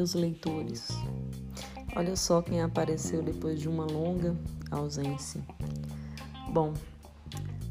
[0.00, 0.88] meus leitores.
[1.94, 4.34] Olha só quem apareceu depois de uma longa
[4.70, 5.42] ausência.
[6.50, 6.72] Bom,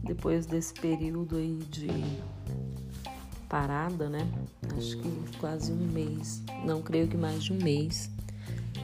[0.03, 1.87] depois desse período aí de
[3.47, 4.27] parada, né?
[4.77, 8.11] Acho que quase um mês, não creio que mais de um mês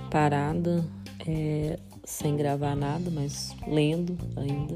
[0.09, 0.83] parada,
[1.27, 4.75] é, sem gravar nada, mas lendo ainda.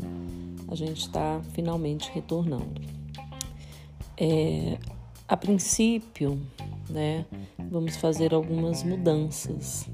[0.67, 2.79] A gente está finalmente retornando.
[4.15, 4.77] É,
[5.27, 6.39] a princípio,
[6.89, 7.25] né,
[7.69, 9.87] vamos fazer algumas mudanças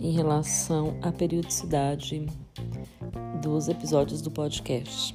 [0.00, 2.26] em relação à periodicidade
[3.40, 5.14] dos episódios do podcast.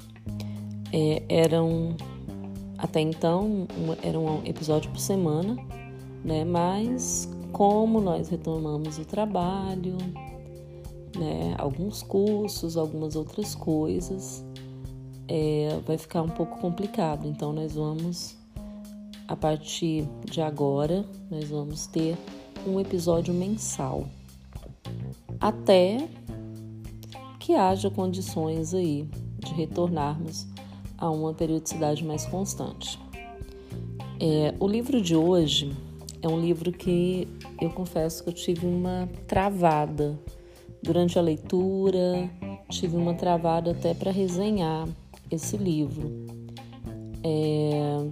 [0.93, 1.95] É, eram
[2.77, 5.57] até então um, era um episódio por semana,
[6.23, 6.45] né?
[6.45, 9.97] Mas como nós retomamos o trabalho,
[11.17, 11.55] né?
[11.57, 14.45] Alguns cursos, algumas outras coisas,
[15.27, 17.27] é, vai ficar um pouco complicado.
[17.27, 18.38] Então nós vamos
[19.28, 22.17] a partir de agora, nós vamos ter
[22.66, 24.08] um episódio mensal.
[25.39, 26.08] Até
[27.39, 29.08] que haja condições aí
[29.39, 30.47] de retornarmos
[30.97, 33.00] a uma periodicidade mais constante.
[34.19, 35.72] É, o livro de hoje
[36.22, 37.28] é um livro que
[37.62, 40.17] eu confesso que eu tive uma travada
[40.81, 42.30] durante a leitura,
[42.69, 44.88] tive uma travada até para resenhar
[45.30, 46.25] esse livro.
[47.23, 48.08] É,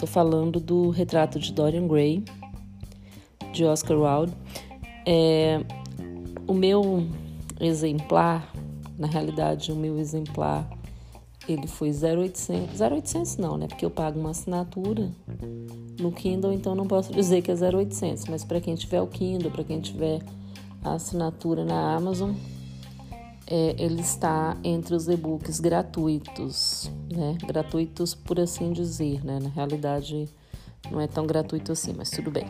[0.00, 2.24] Estou falando do retrato de Dorian Gray,
[3.52, 4.32] de Oscar Wilde.
[5.04, 5.62] É,
[6.46, 7.06] o meu
[7.60, 8.50] exemplar,
[8.98, 10.66] na realidade, o meu exemplar,
[11.46, 12.78] ele foi 0,800.
[12.78, 13.68] 0,800 não, né?
[13.68, 15.12] Porque eu pago uma assinatura
[16.00, 18.24] no Kindle, então não posso dizer que é 0,800.
[18.24, 20.22] Mas para quem tiver o Kindle, para quem tiver
[20.82, 22.32] a assinatura na Amazon,
[23.50, 27.36] é, ele está entre os e-books gratuitos, né?
[27.44, 29.40] Gratuitos por assim dizer, né?
[29.42, 30.28] Na realidade,
[30.88, 32.46] não é tão gratuito assim, mas tudo bem.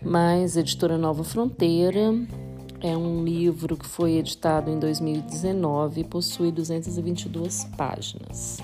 [0.00, 2.14] Mas Editora Nova Fronteira
[2.80, 8.58] é um livro que foi editado em 2019 e possui 222 páginas.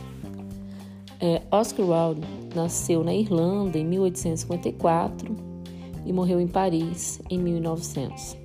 [1.20, 5.36] É, Oscar Wilde nasceu na Irlanda em 1854
[6.06, 8.36] e morreu em Paris em 1900.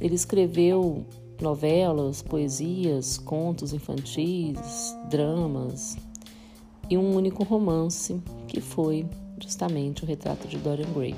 [0.00, 1.04] Ele escreveu
[1.40, 5.96] novelas, poesias, contos infantis, dramas
[6.88, 9.06] e um único romance que foi
[9.40, 11.14] justamente o retrato de Dorian Gray.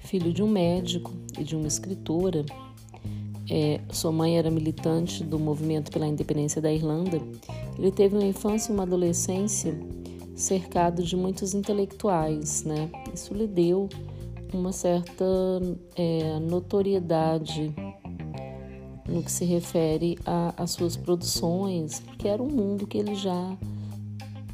[0.00, 2.44] Filho de um médico e de uma escritora,
[3.50, 7.20] é, sua mãe era militante do movimento pela independência da Irlanda.
[7.78, 9.78] Ele teve uma infância e uma adolescência
[10.34, 12.90] cercado de muitos intelectuais, né?
[13.12, 13.88] Isso lhe deu
[14.52, 15.24] uma certa
[15.96, 17.74] é, notoriedade
[19.08, 20.18] no que se refere
[20.56, 23.56] às suas produções, porque era um mundo que ele já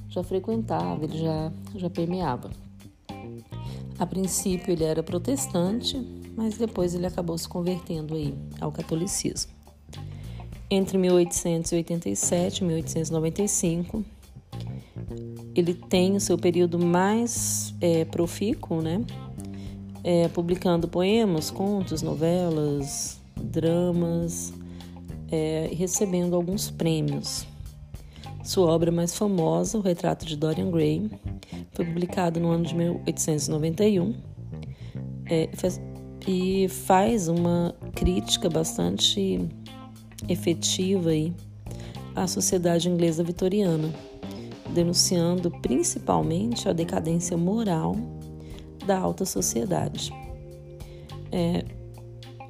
[0.09, 2.51] já frequentava, ele já já permeava.
[3.99, 6.01] A princípio ele era protestante,
[6.37, 9.53] mas depois ele acabou se convertendo aí ao catolicismo.
[10.71, 14.05] Entre 1887 e 1895,
[15.55, 19.05] ele tem o seu período mais é, profícuo, né?
[20.03, 24.53] É, publicando poemas, contos, novelas, dramas
[25.31, 27.47] é, recebendo alguns prêmios.
[28.43, 31.10] Sua obra mais famosa, O Retrato de Dorian Gray,
[31.72, 34.15] foi publicado no ano de 1891
[35.27, 35.49] é,
[36.27, 39.41] e faz uma crítica bastante
[40.28, 41.32] efetiva aí
[42.15, 43.93] à sociedade inglesa vitoriana,
[44.72, 47.97] denunciando principalmente a decadência moral
[48.87, 50.12] da alta sociedade.
[51.32, 51.65] É,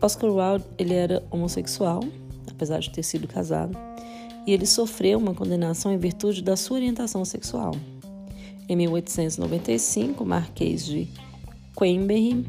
[0.04, 2.00] Oscar Wilde ele era homossexual,
[2.50, 3.74] apesar de ter sido casado,
[4.46, 7.74] e ele sofreu uma condenação em virtude da sua orientação sexual.
[8.68, 11.08] Em 1895, o Marquês de
[11.74, 12.44] Queensberry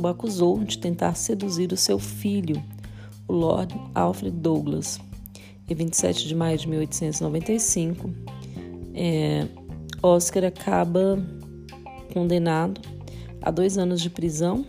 [0.00, 2.62] o acusou de tentar seduzir o seu filho,
[3.26, 5.00] o Lord Alfred Douglas.
[5.68, 8.10] Em 27 de maio de 1895,
[8.94, 9.48] é,
[10.00, 11.18] Oscar acaba
[12.14, 12.80] condenado
[13.42, 14.64] a dois anos de prisão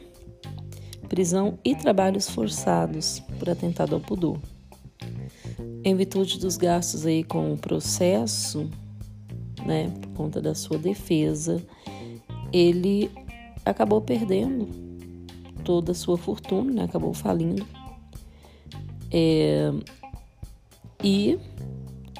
[1.07, 4.37] prisão e trabalhos forçados por atentado ao pudor.
[5.83, 8.69] Em virtude dos gastos aí com o processo,
[9.65, 11.63] né, por conta da sua defesa,
[12.51, 13.09] ele
[13.65, 14.67] acabou perdendo
[15.63, 17.65] toda a sua fortuna, né, acabou falindo.
[19.11, 19.71] É,
[21.03, 21.39] e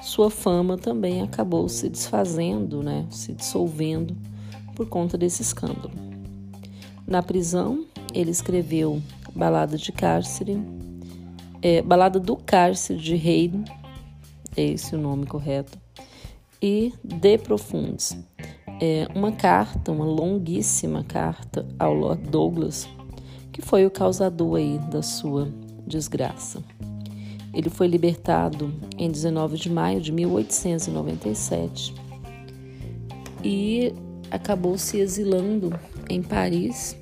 [0.02, 4.16] sua fama também acabou se desfazendo, né, se dissolvendo
[4.74, 5.90] por conta desse escândalo.
[7.06, 9.02] Na prisão, ele escreveu
[9.34, 10.60] Balada de Cárcere,
[11.62, 13.64] é, Balada do Cárcere de Haydn,
[14.56, 15.78] é esse o nome correto,
[16.60, 18.16] e De Profundes.
[18.80, 22.88] é, uma carta, uma longuíssima carta ao Lord Douglas,
[23.52, 25.52] que foi o causador aí da sua
[25.86, 26.62] desgraça.
[27.52, 31.94] Ele foi libertado em 19 de maio de 1897
[33.42, 33.92] e
[34.30, 35.72] acabou se exilando
[36.08, 36.96] em Paris,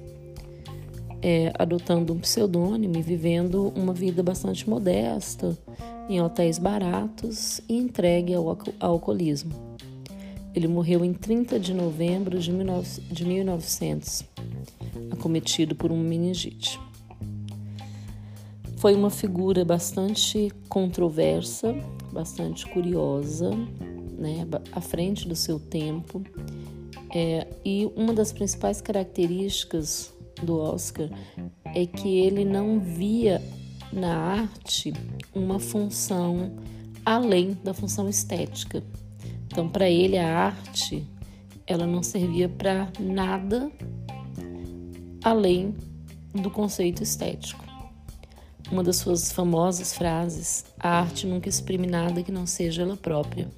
[1.22, 5.56] é, adotando um pseudônimo e vivendo uma vida bastante modesta,
[6.08, 9.52] em hotéis baratos e entregue ao, alcoolismo.
[10.54, 14.24] Ele morreu em 30 de novembro de, 19, de 1900,
[15.10, 16.80] acometido por uma meningite.
[18.78, 21.74] Foi uma figura bastante controversa,
[22.12, 23.50] bastante curiosa,
[24.18, 26.22] né, à frente do seu tempo.
[27.14, 31.08] É, e uma das principais características do Oscar
[31.74, 33.42] é que ele não via
[33.92, 34.92] na arte
[35.34, 36.52] uma função
[37.04, 38.82] além da função estética.
[39.46, 41.06] Então, para ele, a arte
[41.66, 43.70] ela não servia para nada
[45.22, 45.74] além
[46.32, 47.64] do conceito estético.
[48.70, 53.48] Uma das suas famosas frases: a arte nunca exprime nada que não seja ela própria.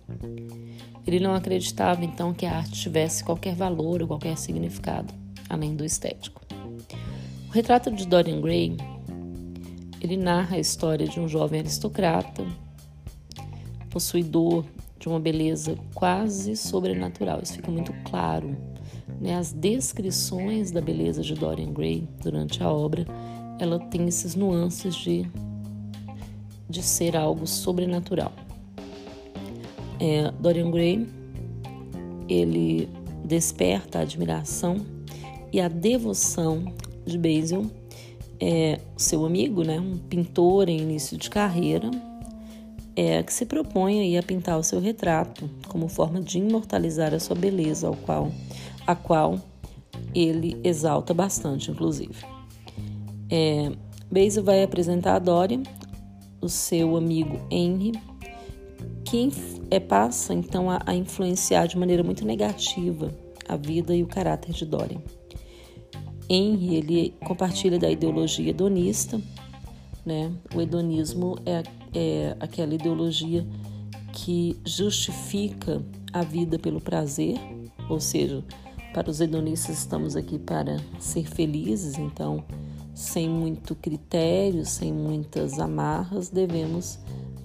[1.07, 5.13] Ele não acreditava então que a arte tivesse qualquer valor ou qualquer significado
[5.49, 6.48] além do estético.
[7.49, 8.77] O retrato de Dorian Gray
[10.03, 12.47] ele narra a história de um jovem aristocrata,
[13.91, 14.67] possuidor
[14.99, 17.41] de uma beleza quase sobrenatural.
[17.43, 18.55] Isso fica muito claro.
[19.19, 19.35] Né?
[19.35, 23.07] As descrições da beleza de Dorian Gray durante a obra,
[23.59, 25.27] ela tem esses nuances de,
[26.69, 28.33] de ser algo sobrenatural.
[29.99, 31.09] É, Dorian Gray,
[32.29, 32.91] ele
[33.25, 34.77] desperta a admiração
[35.51, 36.73] e a devoção
[37.09, 37.71] de Basil
[38.41, 41.91] é, seu amigo, né, um pintor em início de carreira,
[42.95, 47.37] é, que se propõe a pintar o seu retrato como forma de imortalizar a sua
[47.37, 48.31] beleza, ao qual,
[48.87, 49.41] a qual
[50.15, 52.25] ele exalta bastante, inclusive.
[53.31, 53.73] É,
[54.11, 55.63] Basil vai apresentar a Dorian,
[56.41, 57.93] o seu amigo Henry,
[59.05, 59.31] que
[59.71, 63.13] é, passa então a, a influenciar de maneira muito negativa
[63.49, 65.01] a vida e o caráter de Dorian.
[66.29, 69.21] Henry ele compartilha da ideologia hedonista,
[70.05, 70.33] né?
[70.55, 71.63] O hedonismo é,
[71.95, 73.47] é aquela ideologia
[74.13, 75.83] que justifica
[76.13, 77.39] a vida pelo prazer,
[77.89, 78.45] ou seja,
[78.93, 82.45] para os hedonistas estamos aqui para ser felizes, então
[82.95, 86.99] sem muito critério, sem muitas amarras, devemos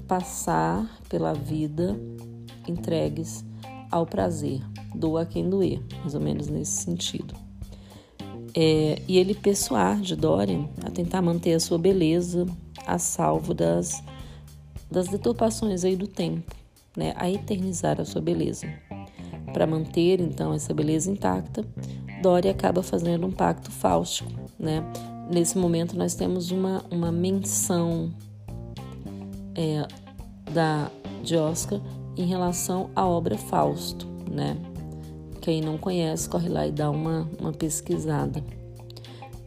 [0.07, 1.95] passar pela vida
[2.67, 3.45] entregues
[3.91, 4.61] ao prazer,
[4.95, 7.42] doa quem doer, mais ou menos nesse sentido.
[8.55, 12.45] É, e ele persuade Dorian a tentar manter a sua beleza
[12.85, 14.03] a salvo das,
[14.91, 16.53] das deturpações aí do tempo,
[16.95, 17.13] né?
[17.15, 18.67] a eternizar a sua beleza.
[19.51, 21.65] Para manter então essa beleza intacta,
[22.21, 24.31] Dorian acaba fazendo um pacto fáustico.
[24.59, 24.83] Né?
[25.31, 28.13] Nesse momento nós temos uma, uma menção
[29.55, 29.87] é,
[30.51, 30.91] da,
[31.23, 31.79] de Oscar
[32.15, 34.57] em relação à obra Fausto, né?
[35.43, 38.41] Quem não conhece, corre lá e dá uma, uma pesquisada.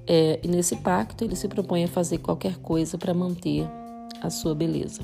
[0.06, 3.66] É, e nesse pacto, ele se propõe a fazer qualquer coisa para manter
[4.20, 5.00] a sua beleza.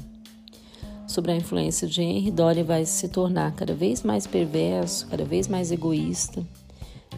[1.06, 5.48] Sobre a influência de Henry, Dorian vai se tornar cada vez mais perverso, cada vez
[5.48, 6.46] mais egoísta,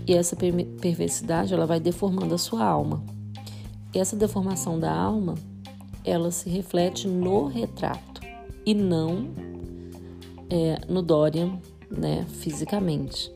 [0.06, 3.02] e essa perversidade ela vai deformando a sua alma.
[3.92, 5.34] E essa deformação da alma,
[6.04, 8.20] ela se reflete no retrato
[8.64, 9.30] e não
[10.48, 11.58] é, no Dorian,
[11.90, 13.32] né, fisicamente.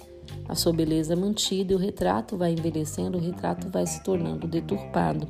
[0.49, 4.49] A sua beleza é mantida e o retrato vai envelhecendo, o retrato vai se tornando
[4.49, 5.29] deturpado.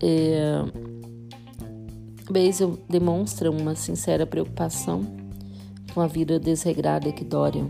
[0.00, 0.62] É...
[2.30, 5.04] Basil demonstra uma sincera preocupação
[5.92, 7.68] com a vida desregrada que Dorian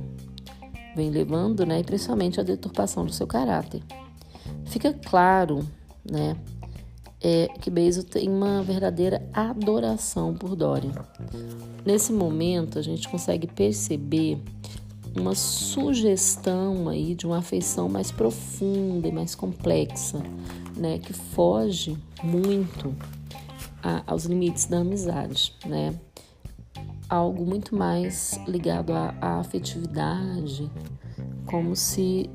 [0.94, 3.82] vem levando, né, e principalmente a deturpação do seu caráter.
[4.66, 5.66] Fica claro,
[6.04, 6.36] né,
[7.22, 10.92] é, que Basil tem uma verdadeira adoração por Dorian.
[11.84, 14.38] Nesse momento, a gente consegue perceber
[15.16, 20.22] uma sugestão aí de uma afeição mais profunda e mais complexa,
[20.76, 22.94] né, que foge muito
[23.82, 25.94] a, aos limites da amizade, né?
[27.08, 30.70] Algo muito mais ligado à, à afetividade,
[31.46, 32.30] como se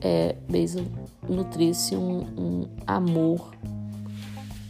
[0.00, 0.86] é, Basil
[1.28, 3.54] nutrisse um, um amor,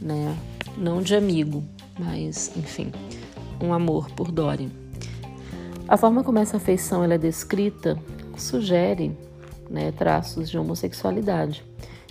[0.00, 0.36] né?
[0.76, 1.64] Não de amigo,
[1.98, 2.92] mas enfim,
[3.60, 4.70] um amor por Dorian.
[5.88, 7.98] A forma como essa afeição é descrita
[8.36, 9.16] sugere
[9.70, 11.64] né, traços de homossexualidade.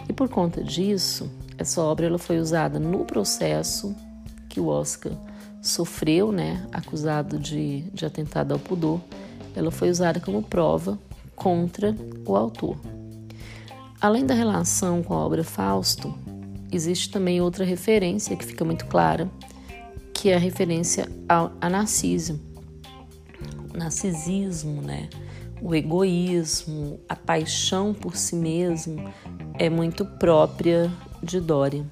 [0.10, 1.30] E por conta disso,
[1.60, 3.96] essa obra ela foi usada no processo
[4.50, 5.12] que o Oscar
[5.62, 9.00] sofreu, né, acusado de, de atentado ao pudor.
[9.56, 10.98] Ela foi usada como prova
[11.36, 12.78] contra o autor.
[14.02, 16.14] Além da relação com a obra Fausto,
[16.72, 19.30] existe também outra referência que fica muito clara,
[20.14, 22.40] que é a referência ao, a narciso,
[23.78, 25.10] narcisismo, né?
[25.62, 29.12] O egoísmo, a paixão por si mesmo
[29.58, 30.92] é muito própria
[31.24, 31.86] de Dorian.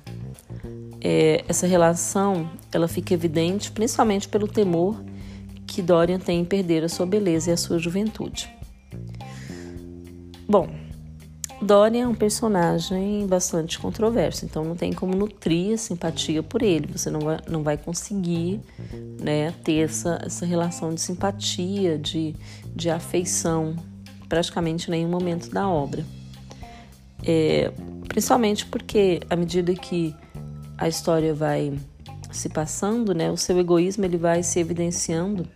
[1.02, 5.04] É, essa relação ela fica evidente principalmente pelo temor
[5.68, 8.50] que Dorian tem em perder a sua beleza e a sua juventude.
[10.48, 10.70] Bom,
[11.62, 16.88] Dorian é um personagem bastante controverso, então não tem como nutrir simpatia por ele.
[16.92, 18.60] Você não vai, não vai conseguir
[19.22, 22.36] né, ter essa, essa relação de simpatia, de,
[22.76, 23.76] de afeição,
[24.28, 26.06] praticamente em nenhum momento da obra.
[27.24, 27.72] É,
[28.08, 30.14] principalmente porque, à medida que
[30.78, 31.74] a história vai
[32.32, 35.48] se passando, né, o seu egoísmo ele vai se evidenciando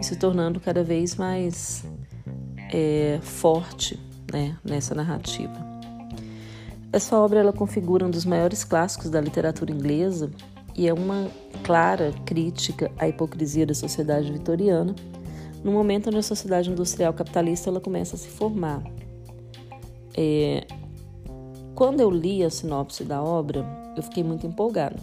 [0.00, 1.84] e se tornando cada vez mais
[2.72, 4.00] é, forte
[4.34, 5.54] né, nessa narrativa.
[6.92, 10.28] Essa obra ela configura um dos maiores clássicos da literatura inglesa
[10.74, 11.30] e é uma
[11.62, 14.92] clara crítica à hipocrisia da sociedade vitoriana,
[15.62, 18.82] no momento onde a sociedade industrial capitalista ela começa a se formar.
[20.16, 20.66] É,
[21.76, 23.64] quando eu li a sinopse da obra,
[23.96, 24.98] eu fiquei muito empolgada.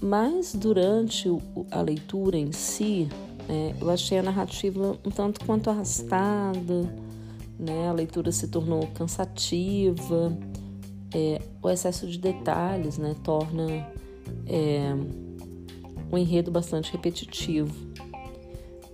[0.00, 1.28] Mas durante
[1.70, 3.08] a leitura em si,
[3.48, 6.92] é, eu achei a narrativa um tanto quanto arrastada,
[7.62, 7.88] né?
[7.88, 10.36] A leitura se tornou cansativa,
[11.14, 13.88] é, o excesso de detalhes, né, torna
[14.46, 14.94] é,
[16.10, 17.72] um enredo bastante repetitivo.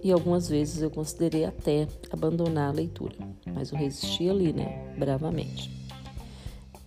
[0.03, 3.17] E algumas vezes eu considerei até abandonar a leitura,
[3.53, 5.71] mas eu resisti ali, né, bravamente.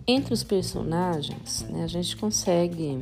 [0.07, 2.99] Entre os personagens, né, a gente consegue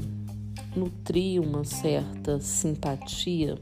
[0.75, 3.57] nutrir uma certa simpatia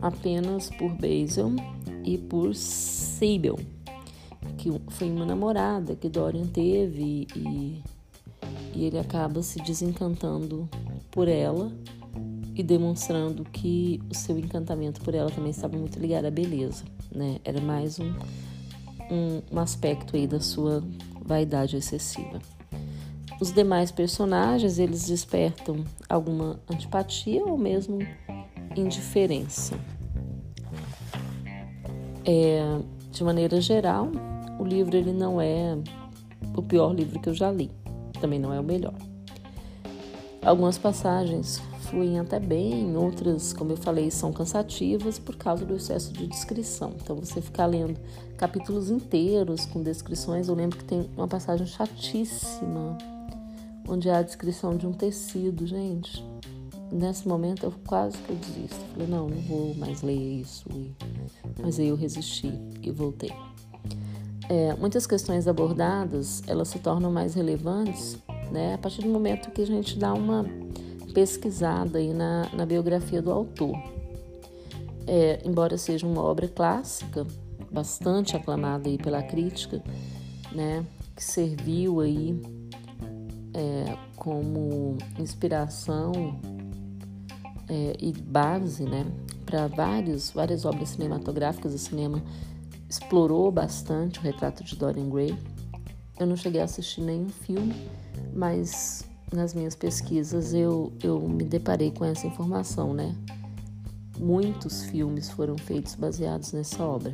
[0.00, 1.54] apenas por Basil
[2.04, 3.77] e por Sable
[4.58, 7.82] que foi uma namorada que Dorian teve e,
[8.74, 10.68] e ele acaba se desencantando
[11.10, 11.72] por ela
[12.54, 16.84] e demonstrando que o seu encantamento por ela também estava muito ligado à beleza,
[17.14, 17.38] né?
[17.44, 18.12] Era mais um,
[19.08, 20.82] um, um aspecto aí da sua
[21.24, 22.40] vaidade excessiva.
[23.40, 28.00] Os demais personagens, eles despertam alguma antipatia ou mesmo
[28.76, 29.78] indiferença.
[32.24, 32.80] É,
[33.12, 34.10] de maneira geral,
[34.58, 35.76] o livro ele não é
[36.56, 37.70] o pior livro que eu já li,
[38.20, 38.94] também não é o melhor.
[40.42, 41.60] Algumas passagens
[41.90, 46.92] fluem até bem, outras, como eu falei, são cansativas por causa do excesso de descrição.
[47.00, 47.98] Então, você ficar lendo
[48.36, 52.96] capítulos inteiros com descrições, eu lembro que tem uma passagem chatíssima,
[53.88, 56.24] onde há a descrição de um tecido, gente.
[56.92, 58.80] Nesse momento, eu quase que eu desisto.
[58.92, 60.64] Falei, não, não vou mais ler isso.
[61.60, 63.32] Mas aí eu resisti e voltei
[64.48, 68.18] é, muitas questões abordadas elas se tornam mais relevantes
[68.50, 70.44] né, a partir do momento que a gente dá uma
[71.12, 73.76] pesquisada aí na, na biografia do autor.
[75.06, 77.26] É, embora seja uma obra clássica,
[77.70, 79.82] bastante aclamada aí pela crítica,
[80.52, 82.40] né, que serviu aí
[83.52, 86.38] é, como inspiração
[87.68, 89.06] é, e base né,
[89.44, 92.22] para várias obras cinematográficas do cinema
[92.88, 95.36] explorou bastante o retrato de Dorian Gray.
[96.18, 97.74] Eu não cheguei a assistir nenhum filme,
[98.34, 103.14] mas nas minhas pesquisas eu, eu me deparei com essa informação, né?
[104.18, 107.12] Muitos filmes foram feitos baseados nessa obra.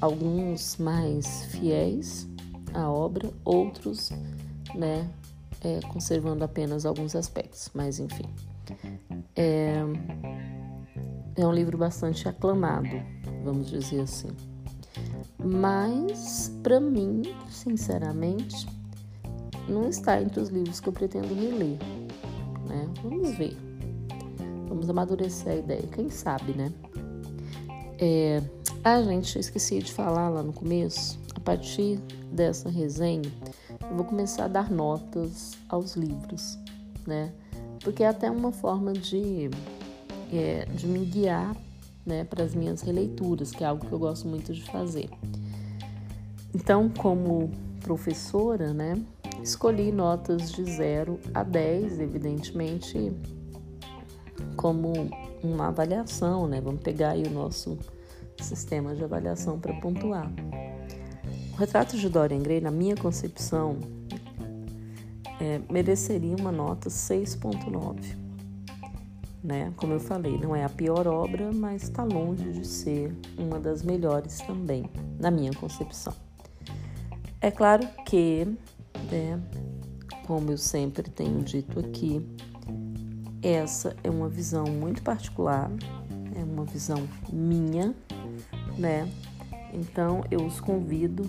[0.00, 2.26] Alguns mais fiéis
[2.74, 4.10] à obra, outros,
[4.74, 5.08] né,
[5.62, 8.24] é, conservando apenas alguns aspectos, mas enfim.
[9.36, 9.76] É,
[11.36, 12.90] é um livro bastante aclamado,
[13.44, 14.28] vamos dizer assim.
[15.44, 18.66] Mas, para mim, sinceramente,
[19.68, 21.78] não está entre os livros que eu pretendo reler.
[22.68, 22.88] Né?
[23.02, 23.56] Vamos ver.
[24.68, 25.82] Vamos amadurecer a ideia.
[25.88, 26.72] Quem sabe, né?
[27.98, 28.42] É...
[28.84, 31.18] Ah, gente, eu esqueci de falar lá no começo.
[31.34, 31.98] A partir
[32.32, 33.30] dessa resenha,
[33.88, 36.58] eu vou começar a dar notas aos livros,
[37.06, 37.32] né?
[37.80, 39.50] Porque é até uma forma de,
[40.32, 41.56] é, de me guiar
[42.04, 45.08] né, para as minhas releituras, que é algo que eu gosto muito de fazer.
[46.54, 49.00] Então, como professora, né,
[49.42, 53.12] escolhi notas de 0 a 10, evidentemente,
[54.56, 54.92] como
[55.42, 56.60] uma avaliação, né?
[56.60, 57.78] Vamos pegar aí o nosso
[58.40, 60.30] sistema de avaliação para pontuar.
[61.52, 63.78] O retrato de Dorian Gray, na minha concepção,
[65.40, 68.21] é, mereceria uma nota 6.9
[69.42, 69.72] né?
[69.76, 73.82] Como eu falei, não é a pior obra, mas está longe de ser uma das
[73.82, 76.14] melhores também, na minha concepção.
[77.40, 78.46] É claro que,
[79.10, 79.40] né,
[80.26, 82.24] como eu sempre tenho dito aqui,
[83.42, 85.70] essa é uma visão muito particular,
[86.36, 87.92] é uma visão minha,
[88.78, 89.08] né?
[89.72, 91.28] Então eu os convido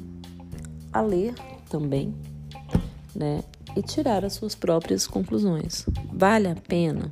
[0.92, 1.34] a ler
[1.70, 2.14] também,
[3.16, 3.44] né?
[3.76, 5.86] E tirar as suas próprias conclusões.
[6.14, 7.12] Vale a pena?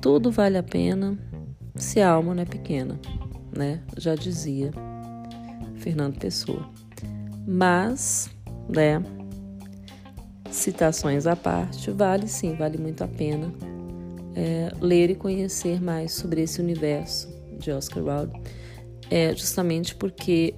[0.00, 1.18] Tudo vale a pena
[1.76, 2.98] se a alma não é pequena,
[3.56, 3.82] né?
[3.96, 4.70] Já dizia
[5.76, 6.68] Fernando Pessoa.
[7.46, 8.30] Mas,
[8.68, 9.02] né?
[10.50, 13.52] Citações à parte, vale sim, vale muito a pena
[14.34, 17.28] é, ler e conhecer mais sobre esse universo
[17.58, 18.40] de Oscar Wilde,
[19.10, 20.54] é, justamente porque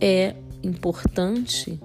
[0.00, 1.80] é importante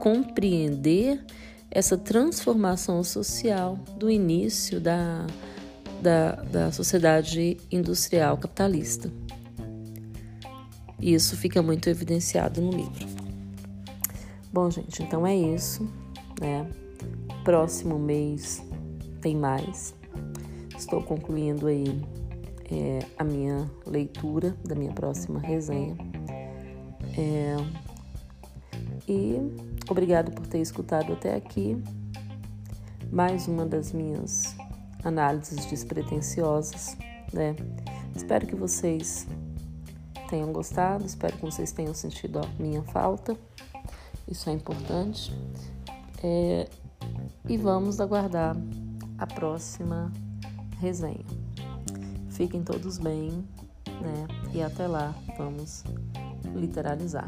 [0.00, 1.24] compreender
[1.70, 5.26] essa transformação social do início da,
[6.04, 9.10] da, da sociedade industrial capitalista.
[11.00, 13.06] Isso fica muito evidenciado no livro.
[14.52, 15.88] Bom, gente, então é isso,
[16.38, 16.68] né?
[17.42, 18.62] Próximo mês
[19.22, 19.94] tem mais.
[20.76, 22.02] Estou concluindo aí
[22.70, 25.96] é, a minha leitura da minha próxima resenha.
[27.16, 27.56] É,
[29.08, 29.36] e
[29.88, 31.82] obrigado por ter escutado até aqui.
[33.10, 34.56] Mais uma das minhas
[35.04, 36.96] análises despretensiosas,
[37.32, 37.54] né?
[38.14, 39.26] Espero que vocês
[40.28, 43.36] tenham gostado, espero que vocês tenham sentido a minha falta.
[44.26, 45.32] Isso é importante.
[46.22, 46.68] É,
[47.48, 48.56] e vamos aguardar
[49.18, 50.10] a próxima
[50.80, 51.24] resenha.
[52.30, 53.46] Fiquem todos bem,
[54.00, 54.26] né?
[54.52, 55.84] E até lá, vamos
[56.54, 57.26] literalizar.